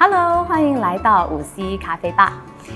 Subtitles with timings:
[0.00, 2.32] Hello，欢迎来到五 C 咖啡吧。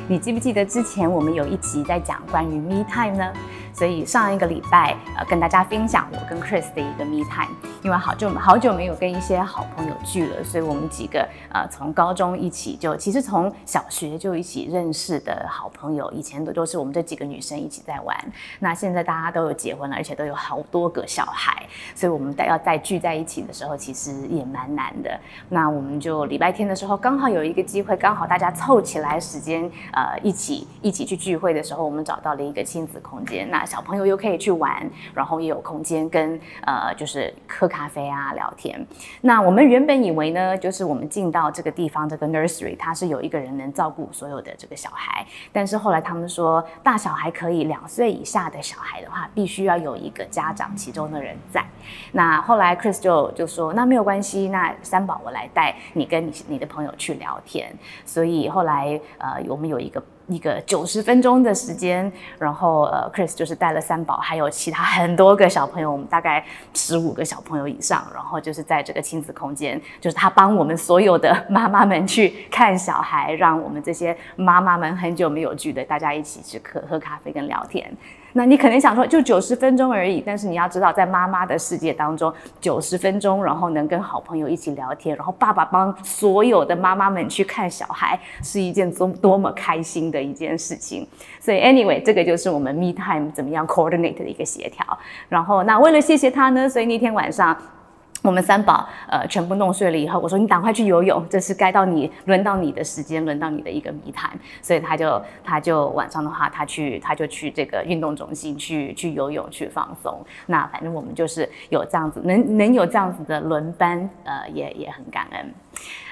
[0.08, 3.32] 你记不记得之前我们有一集在讲关于 Me Time 呢？
[3.72, 18.16] 所以上一个礼拜，呃，跟大家分享我跟 Chris 的一个 Me Time，因为好久好久没有跟一些好朋友聚了，所以我们几个呃从高中一起就其实从小学就一起认识的好朋友，以前都都是我们这几个女生一起在玩。
[18.60, 25.18] 那现在大家都有结婚了，而且都有好多个小孩，所以我们要再聚在一起的时候，其实也蛮难的。
[25.48, 33.50] 那我们就礼拜天的时候刚好有一个机会，刚好大家凑起来时间，呃，一起一起去聚会的时候，我们找到了一个亲子空间。
[33.50, 38.84] 那小朋友又可以去玩，然后也有空间跟呃，就是喝咖啡啊、聊天。
[39.20, 45.26] 那我们原本以为呢，就是我们进到这个地方，这个 nursery，它是有一个人能照顾所有的这个小孩。
[45.52, 51.64] 但是后来他们说，大小孩可以，两岁以下的小孩的话，必须要有一个家长其中的人在。
[52.12, 57.72] 那后来 Chris 就就说，那没有关系，那三宝我来带你跟你你的朋友去聊天。
[58.04, 60.02] 所以后来呃，我们有一个。
[60.32, 77.94] 一个九十分钟的时间，然后呃，Chris 就是带了三宝，还有其他很多个小朋友，我们大概十五个小朋友以上，然后就是在这个亲子空间，就是他帮我们所有的妈妈们去看小孩，让我们这些妈妈们很久没有聚的，大家一起去喝喝咖啡跟聊天。
[78.34, 91.06] 那你可能想说，就九十分钟而已，但是你要知道，在妈妈的世界当中，九十分钟，然后能跟好朋友一起聊天，然后爸爸帮所有的妈妈们去看小孩，是一件多多么开心的一件事情。
[91.40, 94.98] 所以，anyway，这个就是我们 me time 怎么样 coordinate 的一个协调。
[95.28, 97.56] 然后，那为了谢谢他呢，所以那天晚上。
[98.22, 104.30] 我们三宝呃全部弄睡了以后，我说你赶快去游泳，这是该到你轮到你的时间，轮到你的一个谜谈，
[104.62, 110.24] 所以他就他就晚上的话，他去他就去这个运动中心去去游泳去放松。
[110.46, 115.54] 那反正我们就是有这样子能能有这样子的轮班，呃也也很感恩。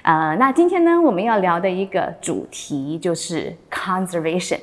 [0.02, 4.58] 呃，那今天呢我们要聊的一个主题就是 conservation。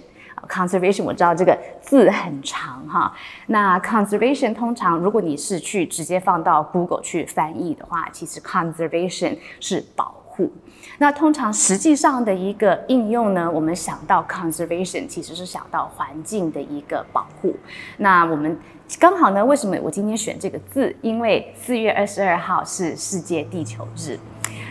[0.48, 3.14] Conservation，我知道这个字很长哈。
[3.48, 10.52] 那 conservation 通常，如果你是去直接放到 Google 去翻译的话，其实 conservation 是保护。
[11.00, 17.56] 那通常实际上的一个应用呢，我们想到 conservation，其实是想到环境的一个保护。
[17.98, 18.58] 那我们
[18.96, 20.96] 刚好呢，为什么我今天选这个字？
[21.02, 24.18] 因为四月二十二号是世界地球日。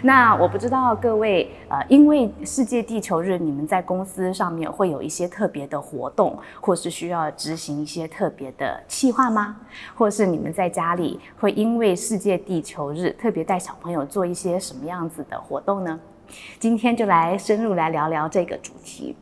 [0.02, 9.56] 那我不知道各位，呃，因为世界地球日，你们在公司上面会有一些特别的活动，或是需要执行一些特别的计划吗？
[9.94, 16.00] 或是你们在家里会因为世界地球日特别带小朋友做一些什么样子的活动呢？
[16.58, 19.14] 今天就来深入来聊聊这个主题。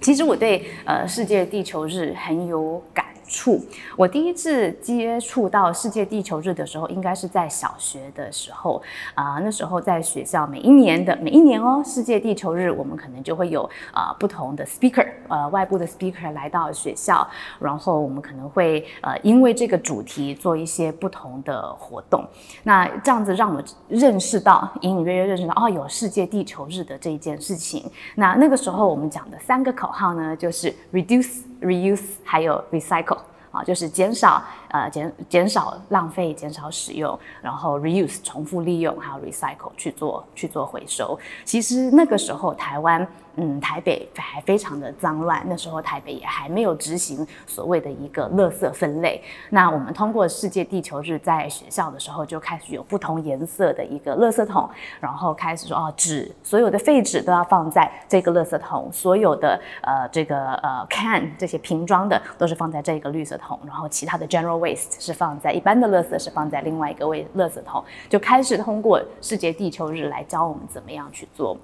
[0.00, 3.04] 其实我对呃世界地球日很有感。
[3.28, 3.60] 触，
[3.96, 8.82] 我第一次接触到世界地球日的时候，应该是在小学的时候
[9.14, 9.38] 啊。
[9.40, 17.26] 那时候在学校，每一年的每一年哦，世界地球日，我们可能就会有啊不同的 speaker，呃，外部的 speaker 来到学校，
[17.60, 22.26] 然后我们可能会呃因为这个主题做一些不同的活动。
[22.62, 27.84] 那这样子让我认识到，隐隐约约认识到哦，有世界地球日的这一件事情。
[28.14, 31.47] 那那个时候我们讲的三个口号呢，就是 reduce。
[31.60, 33.18] Reuse 还有 recycle
[33.64, 41.18] 就是减少呃减减少浪费，减少使用，然后 reuse 重复利用，还有 recycle 去做去做回收。
[41.44, 43.06] 其实那个时候台湾。
[43.40, 49.22] 嗯，台北还非常的脏乱，那时候台北也还没有执行所谓的一个垃圾分类。
[49.50, 71.56] 那我们通过世界地球日，在学校的时候就开始有不同颜色的一个垃圾桶，然后开始说哦，纸所有的废纸都要放在这个垃圾桶，所有的呃这个呃 can 这些瓶装的都是放在这个绿色桶，然后其他的 general waste 是放在一般的垃圾是放在另外一个位垃圾桶，就开始通过世界地球日来教我们怎么样去做。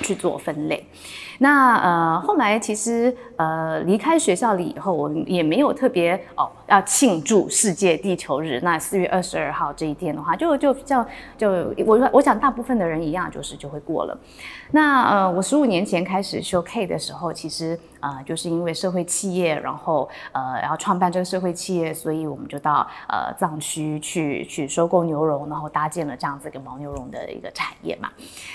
[0.00, 0.86] 去做分类，
[1.40, 8.60] 那呃后来其实呃离开学校里以后，我也没有特别哦要庆祝世界地球日。
[8.62, 11.04] 那四月二十二号这一天的话，就就叫
[11.36, 11.50] 就
[11.86, 14.16] 我我想大部分的人一样，就是就会过了。
[14.70, 17.78] 那呃我十五年前开始修 K 的时候，其实。
[18.00, 28.08] 呃，就是因为社会企业，然后呃，然后创办这个社会企业，所以我们就到呃藏区去去收购牛绒，然后搭建了这样子一个牦牛绒的一个产业嘛。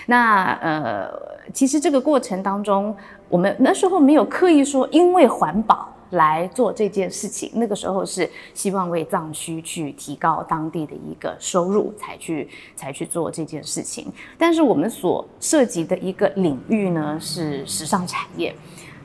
[0.05, 1.11] 那呃，
[1.53, 2.95] 其实这个过程当中，
[3.27, 14.11] 我们那时候没有刻意说因为环保来做这件事情，那个时候是希望为藏区去提高当地的一个收入，才去才去做这件事情。
[14.37, 18.55] 但是我们所涉及的一个领域呢，是时尚产业。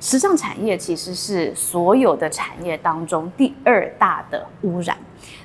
[0.01, 4.97] 时尚产业其实是所有的产业当中第二大的污染。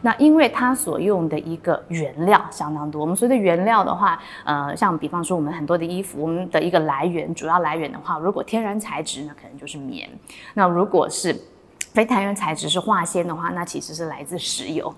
[0.04, 10.08] 那因为它所用的一个原料相当多，我们说的原料的话，呃，像比方说我们很多的衣服，我们的一个来源，主要来源的话，如果天然材质呢，可能就是棉。
[10.54, 11.36] 那如果是
[11.94, 14.94] 非天然材质是化纤的话，那其实是来自石油。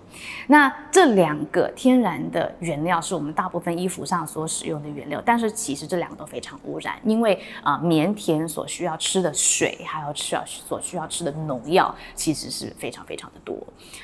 [0.47, 13.57] 那这两个天然的原料是我们大部分衣服上所使用的原料，但是其实这两个都非常污染，因为啊棉田所需要吃的水，还有需要所需要吃的农药，其实是非常非常的多。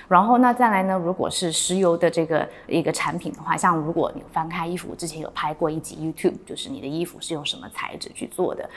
[0.10, 8.70] 然后那再来呢，如果是石油的这个一个产品的话，像如果你翻开衣服，之前有拍过一集 YouTube，就是你的衣服是用什么材质去做的。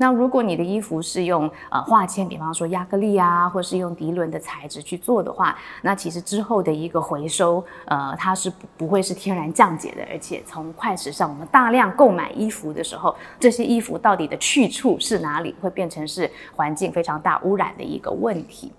[0.00, 18.72] 那如果你的衣服是用呃化纤，比方说亚克力啊，或是用涤纶的材质去做的话，那其实之后的一个回收，呃，它是不不会是天然降解的，而且从快时尚我们大量购买衣服的时候，这些衣服到底的去处是哪里，会变成是环境非常大污染的一个问题。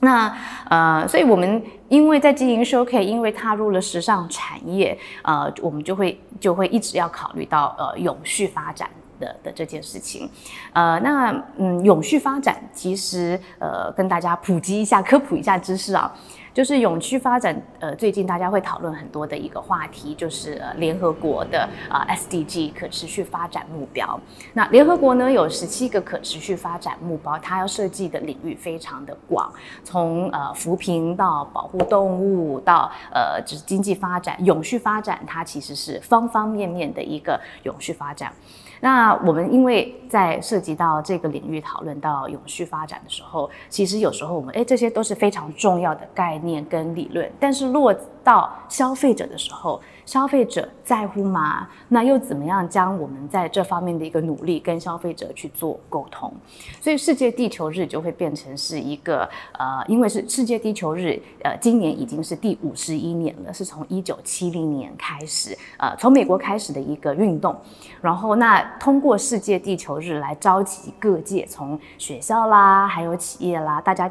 [0.00, 0.36] 那
[0.68, 8.90] 呃，所以我们因为在经营 Showcase，因为踏入了时尚产业，呃，我们就会就会一直要考虑到呃永续发展。
[9.18, 10.28] 的的这件事情，
[10.72, 16.12] 呃，那嗯，永续发展其实呃，跟大家普及一下、科普一下知识啊，
[16.54, 24.18] 就是永续发展，呃，最近大家会讨论很多的一个话题，就是联合国的啊 SDG 可持续发展目标。
[24.54, 29.52] 那联合国呢有十七个可持续发展目标，它要设计的领域非常的广，
[29.84, 38.32] 从呃扶贫到保护动物到呃就是经济发展、永续发展，它其实是方方面面的一个永续发展。
[38.80, 49.80] 那我们因为在涉及到这个领域讨论到永续发展的时候，其实有时候我们哎这些都是非常重要的概念跟理论，但是落到消费者的时候。
[50.08, 51.68] 消费者在乎吗？
[51.88, 56.32] 那又怎么样将我们在这方面的一个努力跟消费者去做沟通？
[56.80, 59.28] 所以世界地球日就会变成是一个
[59.58, 67.54] 呃，因为是世界地球日，呃，今年已经是第五十一年了，是从一九七零年开始，呃，从美国开始的一个运动。
[68.00, 74.10] 然后那通过世界地球日来召集各界，从学校啦，还有企业啦，大家。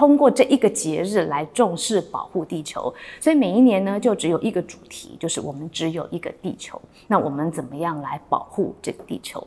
[0.00, 6.80] 通过这一个节日来重视保护地球，所以每一年呢就只有一个主题，就是我们只有一个地球。
[7.06, 9.46] 那我们怎么样来保护这个地球？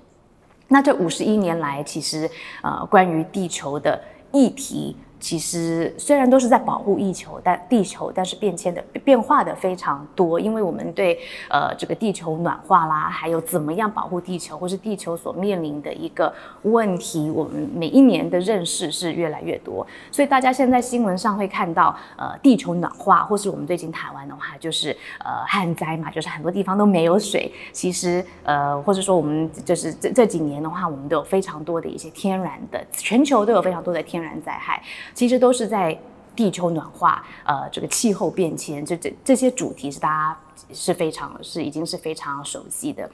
[0.68, 2.30] 那这五十一年来，其实
[2.62, 4.00] 呃关于地球的
[4.32, 4.96] 议题。
[5.24, 11.18] 其实虽然都是在保护地球，但地球但是变迁的变化的非常多，因为我们对
[11.50, 16.32] 呃这个地球暖化啦，还有怎么样保护地球，或是地球所面临的一个
[16.64, 19.88] 问题，我们每一年的认识是越来越多。
[20.12, 27.50] 所以大家现在新闻上会看到，呃，地球暖化，或是我们最近台湾的话，就是呃旱灾嘛，就是很多地方都没有水。
[27.72, 34.84] 其实呃，或者说我们就是这这几年的话，我们都有非常多的一些天然的，全球都有非常多的天然灾害。
[35.14, 35.98] 其实都是在
[36.36, 40.38] 地球暖化，呃，这个气候变迁，这这这些主题是大家
[40.74, 43.10] 是非常是已经是非常熟悉的。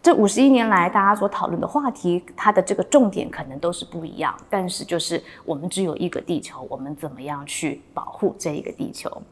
[0.00, 9.22] 这五十一年来，大家所讨论的话题，它的这个重点可能都是不一样，但是就是我们只有一个地球，我们怎么样去保护这一个地球？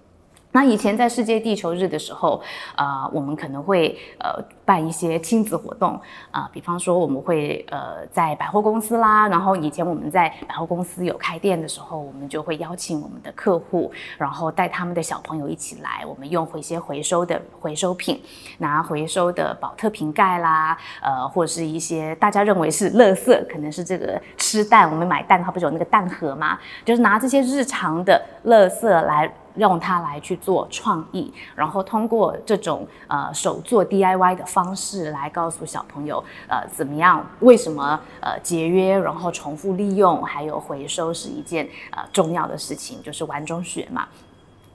[0.53, 2.43] 那以前在世界地球日的时候，
[2.75, 6.01] 啊，我们可能会呃办一些亲子活动
[6.33, 18.21] 啊，比方说我们会呃在百货公司啦，然后以前我们在百货公司有开店的时候，我们就会邀请我们的客户，然后带他们的小朋友一起来，我们用一些回收的回收品，
[18.59, 26.59] 拿回收的保特瓶盖啦，呃，或者是一些大家认为是垃圾，可能是这个吃蛋，我们买蛋它不是有那个蛋盒吗？
[26.85, 29.33] 就是拿这些日常的垃圾来。
[29.57, 37.25] 用它来去做创意，然后通过这种呃手做 DIY 的方式来告诉小朋友，呃怎么样？
[37.41, 44.07] 为什么呃节约，然后重复利用，还有回收是一件呃重要的事情，就是玩中学嘛。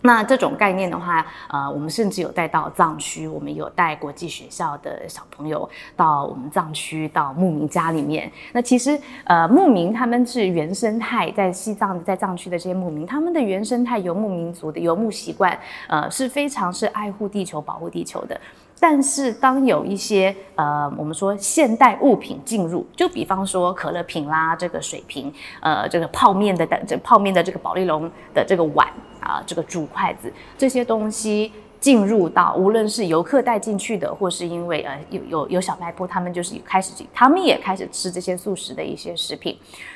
[0.06, 8.32] 那这种概念的话，呃，我们甚至有带到藏区，我们有带国际学校的小朋友到我们藏区，到牧民家里面。
[8.54, 15.58] 那其实，呃，牧民他们是原生态，在西藏、在藏区的这些牧民，他们的原生态游牧民族的游牧习惯，
[15.88, 18.40] 呃，是非常是爱护地球、保护地球的。
[18.80, 28.88] 但是，当有一些呃，我们说现代物品进入，就比方说可乐瓶啦，这个水瓶，呃，这个泡面的等这泡面的这个保利龙的这个碗
[29.20, 31.52] 啊，这个竹筷子这些东西。
[31.78, 39.56] 进入到无论是游客带进去的，或是因为呃有有有小卖部，他们就是开始他们也开始吃这些素食的一些食品，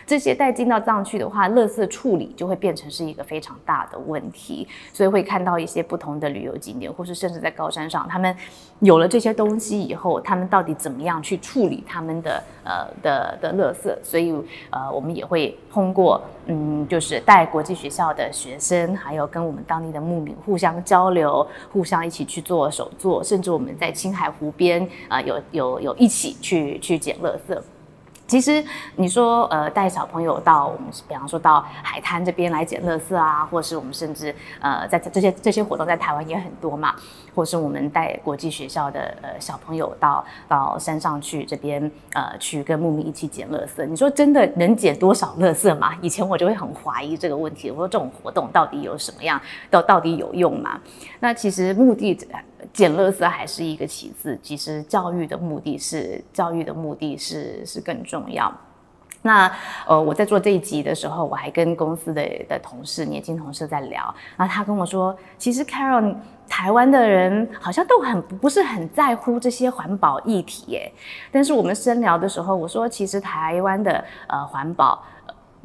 [0.09, 8.35] 这些带进到藏区的话，垃圾处理就会变成是一个非常大的问题，所以会看到一些不同的旅游景点，或是甚至在高山上，他们
[8.79, 13.95] 有了这些东西以后，他们到底怎么样去处理他们的呃的的垃圾？
[14.03, 14.33] 所以
[14.71, 21.45] 呃我们也会通过嗯就是带国际学校的学生，还有跟我们当地的牧民互相交流。
[21.71, 27.55] 互相一起去做手作，甚至我们在青海湖边啊，有有有一起去去捡垃圾。
[28.29, 28.63] 其实
[28.95, 36.93] 你说呃带小朋友到我们比方说到海滩这边来捡垃圾啊，或是我们甚至呃在这些这些活动在台湾也很多嘛，
[37.33, 43.83] 或是我们带国际学校的呃小朋友到到山上去这边呃去跟牧民一起捡垃圾。
[43.85, 45.95] 你说真的能捡多少垃圾吗？
[46.01, 50.79] 以前我就会很怀疑这个问题，我说这种活动到底有什么样，到到底有用吗？
[51.19, 52.15] 那其实目的。
[52.73, 58.51] 捡垃圾还是一个其次，其实教育的目的是教育的目的是是更重要。
[59.21, 59.51] 那
[59.85, 66.15] 呃，我在做这一集的时候，我还跟公司的的同事、年轻同事在聊，然后他跟我说，其实 Carol，
[66.47, 70.91] 台湾的人好像都很不是很在乎这些环保议题耶。
[71.31, 75.03] 但是我们深聊的时候，我说其实台湾的呃环保。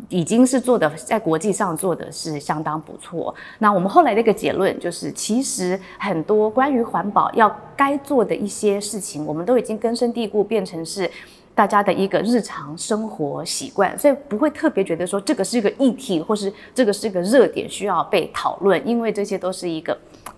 [0.08, 3.34] 已经是做的在国际上做的是相当不错。
[3.58, 11.10] 那我们后来的一个结论就是，其实很多关于环保要该做的一些事情，我们都已经根深蒂固，变成是
[11.54, 19.96] 大家的一个日常生活习惯，所以不会特别觉得说这个是一个议题，或是这个是一个热点需要被讨论，因为这些都是一个。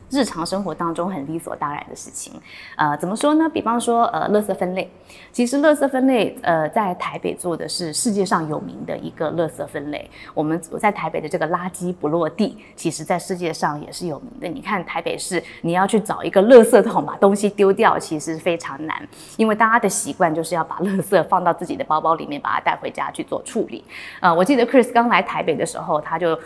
[0.08, 2.32] 日常生活当中很理所当然的事情，
[2.76, 3.48] 呃，怎么说呢？
[3.48, 4.88] 比方说，呃，垃圾分类，
[5.32, 10.08] 其实垃圾分类，呃，在台北做的是世界上有名的一个垃圾分类。
[10.32, 14.46] 我们在台北的这个垃圾不落地，其实在世界上也是有名的。
[14.46, 18.96] 你看台北市，你要去找一个垃圾桶把东西丢掉，其实非常难，
[19.36, 23.84] 因为大家的习惯就是要把垃圾放到自己的包包里面，把它带回家去做处理。
[24.20, 26.38] 呃，我记得 Chris 刚来台北的时候，他就。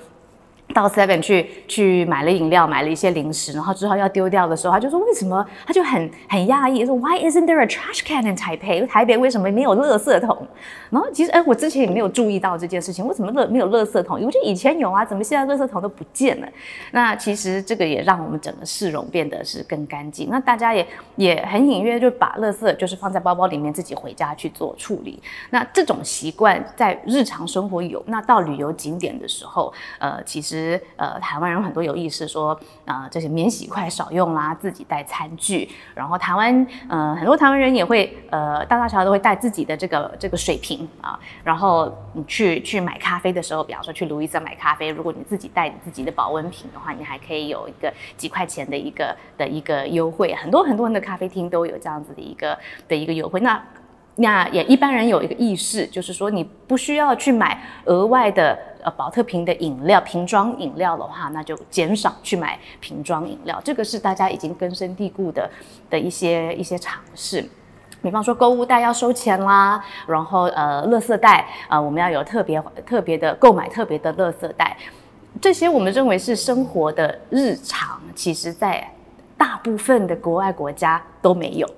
[0.72, 5.44] 到 Seven 去去买了饮料，买了一些零食，然后之后要丢掉的时候，他就说为什么？
[5.66, 8.86] 他就很很讶异，说 Why isn't there a trash can in Taipei？
[8.86, 10.46] 台北为什么没有垃圾桶？
[10.90, 14.16] 然后其实哎，我之前也没有注意到这件事情，为什么垃没有垃圾桶？
[14.24, 16.48] 我觉得以前有啊，怎么现在垃圾桶都不见了？
[16.92, 20.28] 那其实这个也让我们整个市容变得是更干净。
[20.30, 20.86] 那大家也
[21.16, 25.20] 也很隐约就把垃圾就是放在包包里面，自己回家去做处理。
[25.50, 30.59] 那这种习惯在日常生活有，那到旅游景点的时候，呃，其实。
[30.60, 35.68] 实呃，台湾人很多有意识说，啊，这些免洗筷少用啦，自己带餐具。
[35.94, 41.18] 然后台湾，呃，很多台湾人也会，呃，大大小小都会带自己的这个这个水瓶啊。
[41.42, 50.34] 然后你去去买咖啡的时候，比方说去卢易斯买咖啡，如果你自己带你自己的保温瓶的话，你还可以有一个几块钱的一个的一个优惠。
[50.34, 53.40] 很多很多人的咖啡厅都有这样子的一个的一个优惠。
[53.40, 53.62] 那
[54.16, 63.60] 那也一般人有一个意识，就是说你不需要去买额外的呃保特瓶的饮料瓶装饮料的话，那就减少去买瓶装饮料。
[63.64, 65.48] 这个是大家已经根深蒂固的
[65.88, 67.48] 的一些一些尝试。
[68.02, 74.74] 比方说购物袋要收钱啦，然后呃，垃圾袋啊，我们要有特别特别的购买特别的垃圾袋，
[75.38, 78.90] 这些我们认为是生活的日常，其实在
[79.36, 81.68] 大部分的国外国家都没有。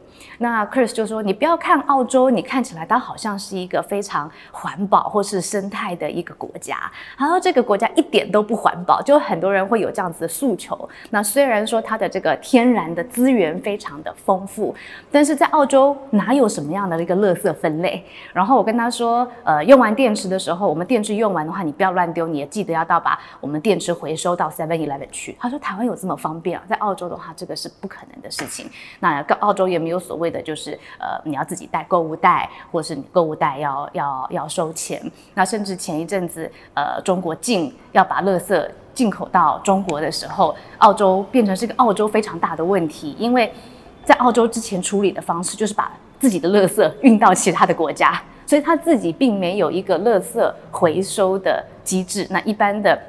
[0.43, 6.91] 那 Chris 就说：“你不要看澳洲，你看起来它好像是一个非常环保或是生态的一个国家。
[7.17, 10.89] 他说这个国家一点都不环保，就很多人会有这样子的诉求。
[11.11, 14.75] 那虽然说它的这个天然的资源非常的丰富，
[15.13, 18.05] 但是在澳洲哪有什么样的一个垃圾分类？
[18.33, 25.37] 然后我跟他说，呃，用完电池的时候，我们电池用完的话，你不要乱丢，你也记得要到把我们电池回收到 Seven Eleven 去。
[25.39, 28.69] 他说台湾有这么方便啊，在澳洲的话，这个是不可能的事情。
[28.99, 35.01] 那跟澳洲也没有所谓。”的就是呃，你要自己带购物袋，或者是你购物袋要要要收钱。
[35.35, 43.53] 那甚至前一阵子，呃，中国进要把垃圾进口到中国的时候，澳洲变成是个澳洲非常大的问题，因为
[44.05, 52.27] 在澳洲之前处理的方式就是把自己的垃圾运到其他的国家，所以他自己并没有一个垃圾回收的机制。
[52.31, 53.01] 那一般的、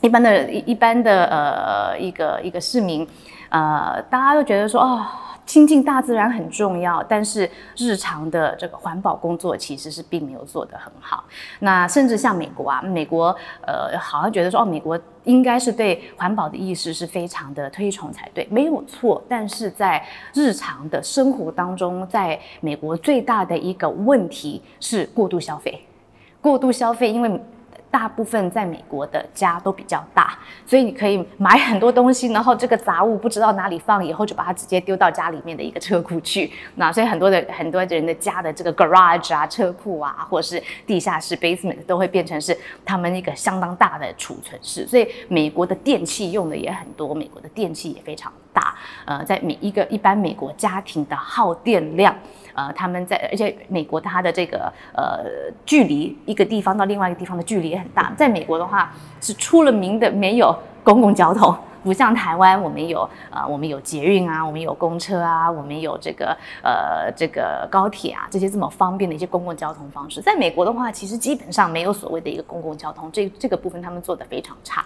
[0.00, 3.06] 一般的、一一般的呃一个一个市民，
[3.48, 5.06] 呃，大家都觉得说哦。
[5.44, 11.24] 亲近大自然很重要，但是日常的这个环保工作其实是并没有做得很好。
[11.58, 19.22] 那甚至像美国啊，美国呃好像觉得说哦，美国应该是对环保的意识是非常的推崇才对，没有错。
[19.28, 25.84] 但是在日常的生活当中，在美国最大的一个问题是过度消费，
[26.40, 27.40] 过度消费，因为。
[27.92, 36.50] 大部分在美国的家都比较大，所以你可以买很多东西，然后这个杂物不知道哪里放，以后就把它直接丢到家里面的一个车库去。
[36.76, 44.86] 那所以很多的很多人的家的这个 garage 啊、车库啊，或者是地下室 basement 都会变成是他们一个相当大的储存室。
[44.86, 48.74] 所以美国的电器用的也很多，美国的电器也非常大。
[49.04, 52.14] 呃，在每一个一般美国家庭的耗电量。
[52.54, 55.24] 呃，他们在，而且美国它的这个呃
[55.64, 58.12] 距离一个地方到另外一个地方的距离也很大。
[58.14, 58.92] 在美国的话，
[59.22, 60.54] 是出了名的没有
[60.84, 70.20] 公共交通，不像台湾，我们有呃我们有捷运啊，我们有公车啊，我们有这个呃这个高铁啊，这些这么方便的一些公共交通方式。
[70.20, 74.84] 在美国的话，其实基本上没有所谓的一个公共交通，这这个部分他们做的非常差。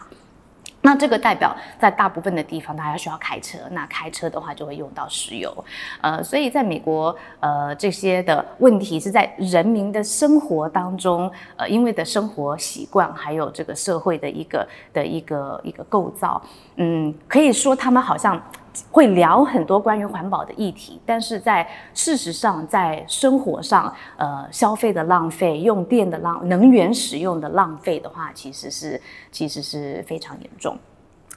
[0.86, 3.58] 那这个代表在大部分的地方，大家需要开车。
[3.72, 5.52] 那开车的话，就会用到石油。
[6.00, 16.40] 呃，所以在美国，呃，这些的问题是在人民的生活当中，呃，因为的生活习惯，还有这个社会的一个的一个一个构造，
[16.76, 18.40] 嗯，可以说他们好像。
[18.90, 30.76] 会聊很多关于环保的议题，但是在事实上，在生活上，呃，消费的浪费、用电的浪、能源使用的浪费的话，其实是其实是非常严重。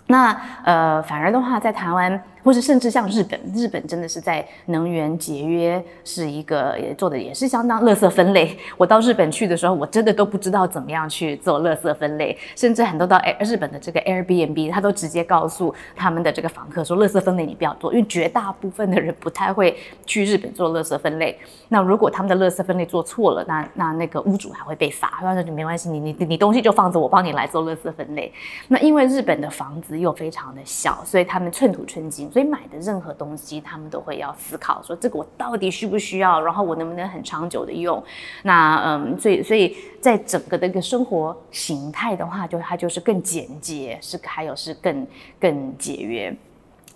[0.08, 2.24] 那呃，反而的话，在台湾。
[2.44, 8.58] 或是甚至像日本，日本真的是在能源节约是一个也做的也是相当垃圾分类。
[8.78, 21.38] 我到日本去的时候，我真的都不知道怎么样去做垃圾分类，甚至很多到日本的这个 Airbnb，他都直接告诉他们的这个房客说，垃圾分类你不要做，因为绝大部分的人不太会去日本做垃圾分类。
[21.68, 25.20] 那如果他们的垃圾分类做错了，那那那个屋主还会被罚。
[25.22, 28.32] 他说没关系，你你你东西就放着，我帮你来做垃圾分类。
[28.68, 32.29] 那因为日本的房子又非常的小，所以他们寸土寸金。
[32.32, 38.04] 所以买的任何东西，他们都会要思考说这个我到底需不需要，然后我能不能很长久的用？
[38.44, 45.08] 那嗯，所以所以在整个的一个生活形态的话，就它就是更简洁，是还有是更
[45.40, 46.36] 更节约。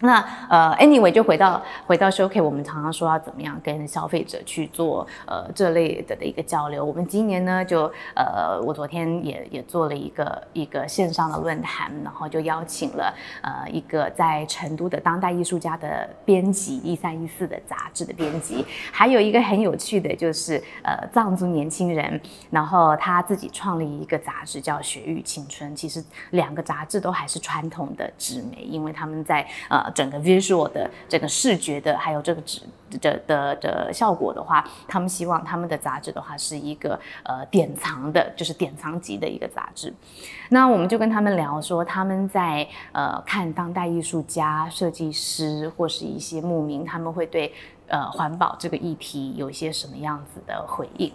[0.03, 0.19] 那
[0.49, 6.83] 呃，anyway，就回到回到 showcase，我们常常说要怎么样跟消费者去做呃这类的的一个交流。
[6.83, 22.19] 我们今年呢，就呃，我昨天也也做了一个一个线上的论坛，然后就邀请了呃一个在成都的当代艺术家的编辑，一三一四的杂志的编辑，还有一个很有趣的就是呃藏族年轻人，
[22.51, 25.71] 然后他自己创立一个杂志叫《雪域青春》。
[25.73, 29.92] 其实两个杂志都还是传统的纸媒，因为他们在呃。
[29.93, 32.61] 整个 visual 的这个视觉的，还有这个纸
[33.01, 39.93] 的的的效果的话，他们希望他们的杂志的话是一个呃典藏的，就是典藏级的一个杂志。
[40.49, 47.53] 那我们就跟他们聊说，他们在呃看当代艺术家、设计师或是一些牧民，他们会对
[47.87, 51.11] 呃环保这个议题有一些什么样子的回应。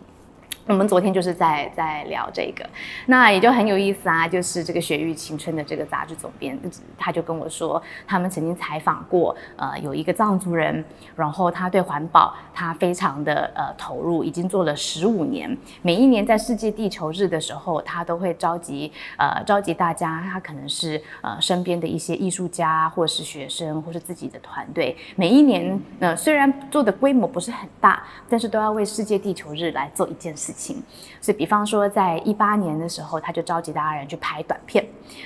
[0.68, 2.62] 我们昨天就是在在聊这个，
[3.06, 4.28] 那也就很有意思啊。
[4.28, 6.58] 就是这个《雪域青春》的这个杂志总编，
[6.98, 10.84] 他就跟我说，他们曾经采访过，呃，有一个藏族人，
[11.16, 15.56] 然后他对环保他非常的呃投入，已经做了十五年。
[15.80, 24.94] 每一年在世界地球日的时候，他都会召集呃召集大家，他可能是呃身边的一些艺术家，或是学生，或是自己的团队。
[25.16, 30.52] 每一年呃虽然做的规模不是很大，但是都要为世界地球日来做一件事。
[30.58, 30.82] 情
[31.20, 34.84] 所以，比方说，在一八年的时候，他就召集大家人去拍短片。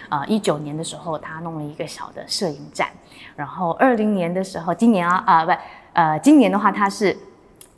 [0.08, 2.88] 啊，一九年的时候，他弄了一个小的摄影展。
[3.34, 5.52] 然后，二零年的时候，今年啊啊不，
[5.94, 7.16] 呃，今年的话，他是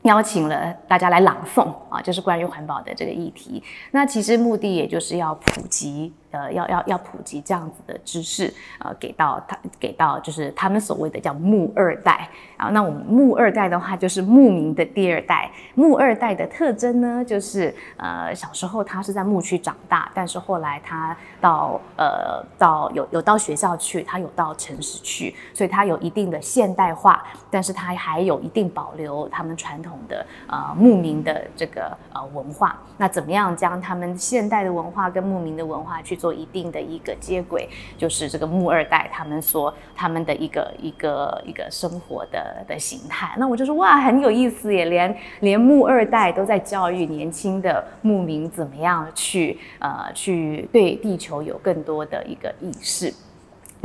[0.02, 3.62] 邀请了大家来朗诵啊，就是关于环保的这个议题。
[3.92, 6.12] 那其实目的也就是要普及。
[6.34, 12.70] 呃，要要要普及这样子的知识，呃，给到他，给到就是他们所谓的叫牧二代啊。
[12.70, 15.48] 那我们牧二代的话，就是牧民的第二代。
[15.76, 32.76] 牧二代的特征呢，就是呃，小时候他是在牧区长大，但是后来他到呃到有有到学校去，他有到城市去，所以他有一定的现代化，但是他还有一定保留他们传统的呃牧民的这个呃文化。
[32.96, 36.16] 那怎么样将他们现代的文化跟牧民的文化去？
[36.24, 43.34] 做一定的一个接轨，就是这个木二代他们说他们的一个一个一个生活的的形态。
[43.36, 53.12] 那我就说哇，很有意思耶，连连木二代都在教育年轻的牧民怎么样去呃去对地球有更多的一个意识。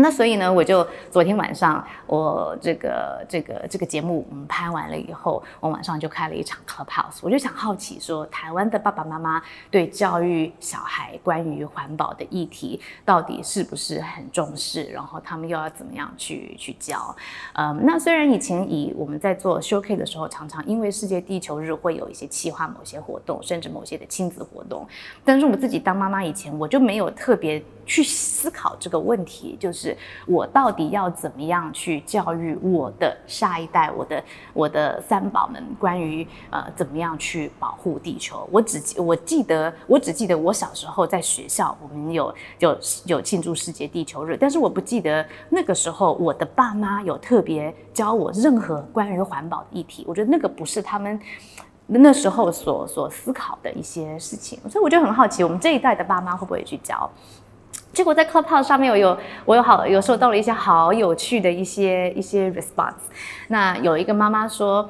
[0.01, 17.13] 那所以呢，我就昨天晚上，我这个这个这个节目我们拍完了以后，我晚上就开了一场 Clubhouse，我就想好奇说，台湾的爸爸妈妈对教育小孩关于环保的议题到底是不是很重视，然后他们又要怎么样去去教？
[17.53, 24.87] 嗯，那虽然以前以我们在做 Showcase 的时候，常常因为世界地球日会有一些企划某些活动，甚至某些的亲子活动，
[25.25, 27.61] 但是我自己当妈妈以前，我就没有特别。
[27.89, 29.88] 去思考这个问题，就是
[30.25, 34.23] 我到底要怎么样去教育我的下一代，我的
[34.53, 38.47] 我的三宝们，关于呃怎么样去保护地球。
[38.51, 50.03] 我只我记得，我只记得我小时候在学校，我们有有有庆祝世界地球日，但是我不记得那个时候我的爸妈有特别教我任何关于环保的议题。
[50.07, 51.19] 我觉得那个不是他们
[51.87, 57.09] 那时候所所思考的一些事情，所以我就很好奇，我们这一代的爸妈会不会去教？
[57.93, 62.93] 结果在 Clubhouse 上面，我有我有好有收到了一些好有趣的一些一些 response。
[63.47, 64.89] 那有一个妈妈说。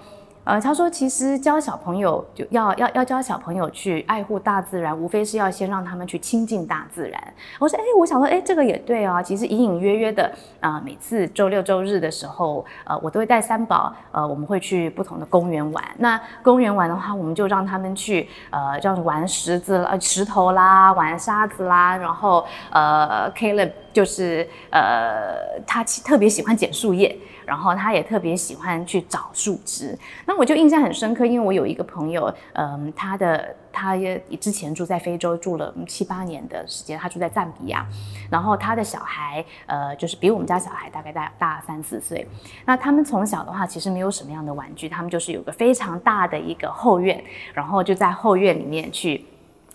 [0.50, 7.22] 呃，他说，其实教小朋友就要要要教小朋友去爱护大自然，无非是要先让他们去亲近大自然。
[7.60, 9.22] 我说，哎，我想说，哎，这个也对啊。
[9.22, 15.84] 其实隐隐约约的啊，每次周六周日的时候，呃，我都会带三宝，呃，我们会去不同的公园玩。
[16.00, 27.14] 那公园玩的话，我们就让他们去，呃，这样玩石子、呃石头啦，玩沙子啦，然后呃，Caleb 就是呃，他特别喜欢捡树叶。
[27.50, 37.84] 然后他也特别喜欢去找树枝，那我就印象很深刻，因为我有一个朋友，嗯，他的他也之前住在非洲住了七八年的时间，他住在赞比亚，
[38.30, 42.24] 然后他的小孩，呃，就是比我们家小孩大概大大三四岁，
[42.66, 47.20] 那他们从小的话其实没有什么样的玩具，他们就是有个非常大的一个后院，
[47.52, 49.26] 然后就在后院里面去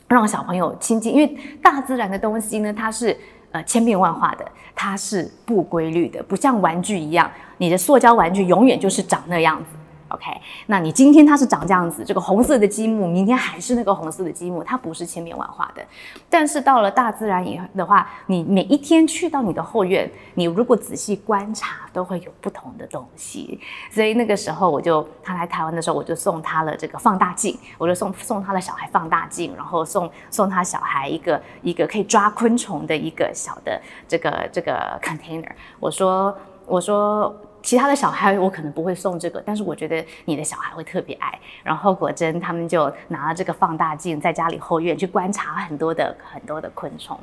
[0.07, 3.19] 让小朋友亲近，因为大自然的东西呢，它是。
[3.55, 9.79] 呃，千变万化的，它是不规律的，不像玩具一样，你的塑胶玩具永远就是长那样子。
[10.15, 10.31] OK，
[10.67, 15.85] 那你今天它是长这样子，这个红色的积木，明天还是那个红色的积木，它不是千变万化的。
[16.31, 23.59] 但是到了大自然以后的话，你每一天去到你的后院，你如果仔细观察，都会有不同的东西。
[23.91, 35.51] 所以那个时候，我就他来台湾的时候，我就送他了这个放大镜，我就送送他的小孩放大镜，然后送送他小孩一个一个可以抓昆虫的一个小的这个这个 container。
[35.81, 37.35] 我说我说。
[37.65, 41.37] 其他的小孩我可能不会送这个，但是我觉得你的小孩会特别爱。
[41.65, 47.19] 然后果真他们就拿了这个放大镜，在家里后院去观察很多的很多的昆虫。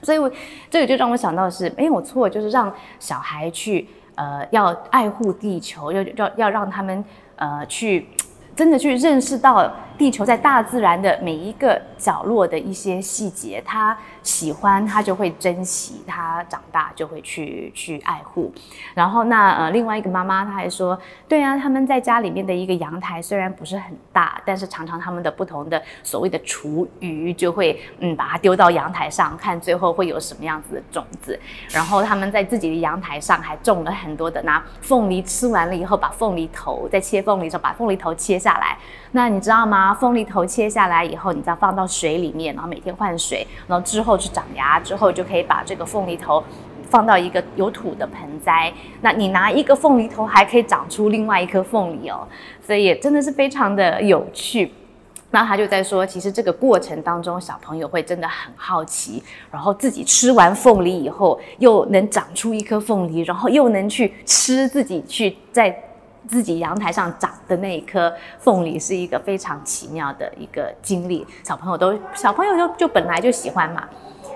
[0.00, 0.30] 所以，我
[0.70, 7.04] 这个就让我想到的是，哎，我错，就是让小孩去，呃，要爱护地球，要要要让他们，
[7.36, 8.06] 呃，去
[8.54, 9.72] 真的去认识到。
[9.96, 18.52] 地球在大自然的每一个角落的一些细节，他喜欢，他就会珍惜，他长大就会去去爱护。
[18.94, 31.38] 然后那呃，另外一个妈妈，她还说，对啊，他们在家里面的一个阳台虽然不是很大，但是常常他们的不同的所谓的厨余就会嗯把它丢到阳台上，看最后会有什么样子的种子。
[31.70, 38.76] 然后他们在自己的阳台上还种了很多的，拿凤梨吃完了以后，把凤梨头在切凤梨的时候把凤梨头切下来。
[39.12, 39.83] 那你知道吗？
[39.92, 46.42] 凤梨头切下来以后，你再放到水里面，然后每天换水，然后之后去长芽，之后就可以把这个凤梨头
[46.88, 48.72] 放到一个有土的盆栽。
[49.00, 52.26] 那你拿一个凤梨头，还可以长出另外一颗凤梨哦，
[52.64, 54.72] 所以也真的是非常的有趣。
[55.32, 59.20] 那他就在说，其实这个过程当中，小朋友会真的很好奇，
[59.50, 65.76] 然后自己吃完凤梨以后，又能长出一颗凤梨，然后又能去吃自己去在。
[66.28, 73.88] 自己阳台上长的那一颗凤梨是一个非常奇妙的一个经历，小朋友都小朋友就就本来就喜欢嘛。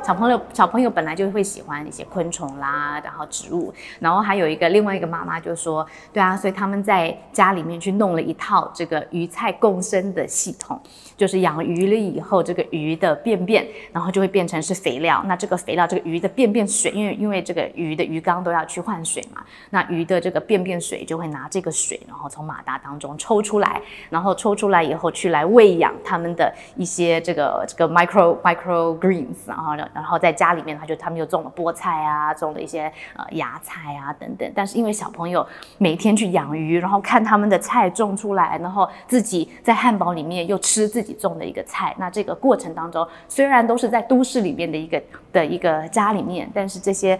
[0.02, 10.80] 小朋友，小朋友本来就会喜欢一些昆虫啦，然后植物，然后还有一个另外一个妈妈就说，对啊，所以他们在家里面去弄了一套这个鱼菜共生的系统，
[11.16, 15.22] 就是养鱼了以后，这个鱼的便便，然后就会变成是肥料。
[15.26, 29.76] 那这个肥料，这个鱼的便便水，因为因为这个鱼的鱼缸都要去换水嘛，那鱼的这个便便水就会拿这个水，然后从马达当中抽出来，然后抽出来以后去来喂养他们的一些这个这个 micro micro greens，然后。
[29.98, 34.50] 然后在家里面，他就他们又种了菠菜啊，种了一些呃芽菜啊等等。
[34.54, 47.18] 但是因为小朋友每天去养鱼，然后看他们的菜种出来，然后自己在汉堡里面又吃自己种的一个菜，那这个过程当中，虽然都是在都市里面的一个的一个家里面，但是这些。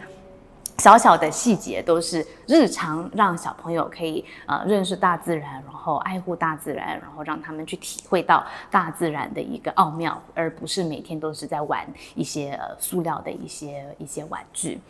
[0.78, 14.80] 小小的细节都是日常，让小朋友可以呃认识大自然，然后爱护大自然，然后让他们去体会到大自然的一个奥妙，而不是每天都是在玩一些呃塑料的一些一些玩具。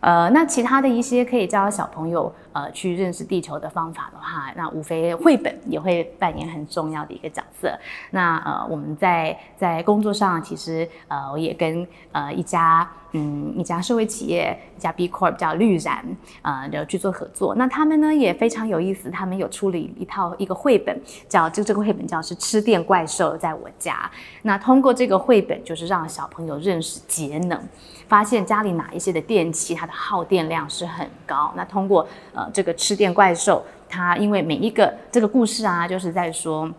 [0.00, 7.72] 呃，那其他的一些可以教小朋友呃去认识地球的方法的话，那无非绘本也会扮演很重要的一个角色。
[8.10, 16.04] 那呃，我们在在工作上，其实呃，我也跟呃一家嗯一家社会企业一家 B Corp 叫绿然
[16.42, 17.54] 呃的去做合作。
[17.54, 24.10] 那他们呢也非常有意思，他们有出了一套一个绘本，叫就这个绘本叫是吃电怪兽在我家。
[24.42, 27.60] 那通过这个绘本，就是让小朋友认识节能。
[28.08, 31.52] 发现家里哪一些的电器，它的耗电量是很高。
[31.54, 32.04] 那通过
[32.52, 36.70] 这个吃电怪兽，它因为每一个这个故事啊，就是在说。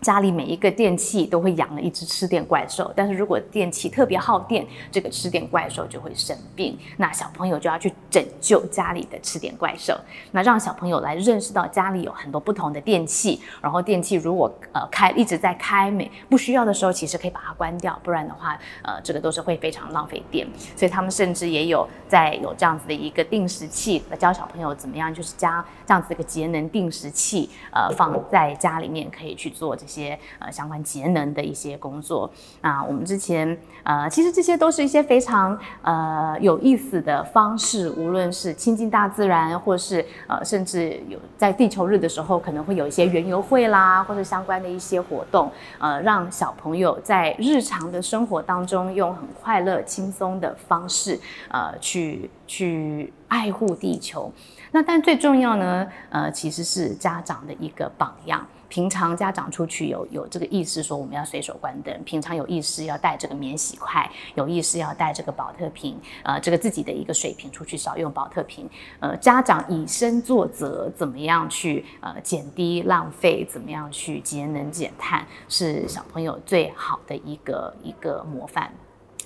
[0.00, 9.94] 家里每一个电器都会养了一只吃电怪兽，但是如果电器特别耗电，这个吃电怪兽就会生病，那小朋友就要去拯救家里的吃电怪兽，
[10.32, 29.89] 那让小朋友来认识到家里有很多不同的电器，然后电器如果呃开一直在开，每不需要的时候，其实可以把它关掉，不然的话，呃这个都是会非常浪费电，所以他们甚至也有在有这样子的一个定时器，教小朋友怎么样就是加这样子一个节能定时器，呃放在家里面可以去做这。
[29.90, 45.50] 些呃相关节能的一些工作啊，我们之前呃其实这些都是一些非常呃有意思的方式，无论是亲近大自然，或是呃甚至有在地球日的时候可能会有一些园游会啦，或者相关的一些活动，
[45.80, 51.18] 呃让小朋友在日常的生活当中用很快乐轻松的方式
[51.50, 54.32] 呃去去爱护地球。
[54.72, 58.46] 那但最重要呢，呃其实是家长的一个榜样。
[58.70, 62.02] 平常家长出去有有这个意识，说我们要随手关灯。
[62.04, 68.70] 平常有意识要带这个免洗筷，有意识要带这个保特瓶，呃，这个自己的一个水瓶出去少用保特瓶。
[69.00, 78.72] 呃，家长以身作则，怎么样去呃减低浪费，怎么样去节能减碳，是小朋友最好的一个一个模范。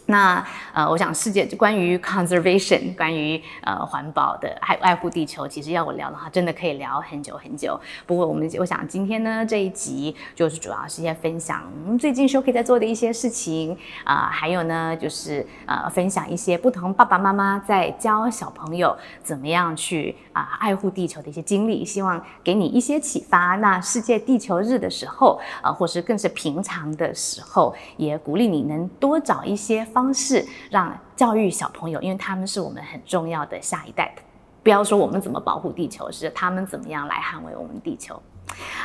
[0.07, 7.81] 那呃，我想世界关于 conservation， 关于呃环保的爱爱护地球，其实要我聊的话，真的可以聊很久很久。
[8.07, 11.63] 不过我们我想今天呢这一集就是主要是一些分享
[11.99, 23.57] 最近 Shoki 在做的一些事情啊，还有呢就是呃分享一些不同爸爸妈妈在教小朋友怎么样去啊爱护地球的一些经历，希望给你一些启发。
[23.57, 29.83] 那世界地球日的时候啊，或是更是平常的时候，也鼓励你能多找一些。
[29.95, 34.15] 方式让教育小朋友，因为他们是我们很重要的下一代。
[34.63, 38.21] 不要说我们怎么保护地球，是他们怎么样来捍卫我们地球。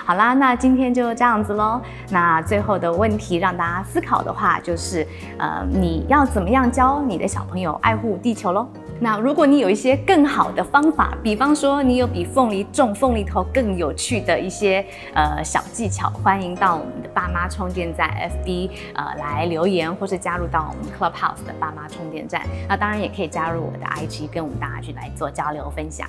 [0.06, 1.82] 好啦，那今天就这样子喽。
[2.10, 5.06] 那最后的问题让大家思考的话，就是
[5.38, 8.68] 呃，你要怎么样教你的小朋友爱护地球喽？
[9.02, 18.10] 那如果你有一些更好的方法，比方说你有比凤梨种凤梨头更有趣的一些呃小技巧，欢迎到我们的爸妈充电站
[18.46, 22.42] FB 呃来留言，或是加入到我们 Clubhouse 的爸妈充电站。
[22.68, 26.06] 那当然也可以加入我的 IG，跟我们大家去来做交流分享。